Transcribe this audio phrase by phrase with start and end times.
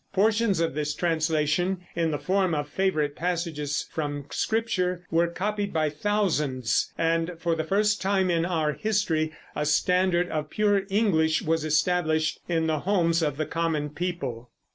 [0.13, 5.91] Portions of this translation, in the form of favorite passages from Scripture, were copied by
[5.91, 11.63] thousands, and for the first time in our history a standard of pure English was
[11.63, 14.49] established in the homes of the common people.